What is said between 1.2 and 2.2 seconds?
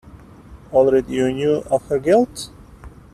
knew of her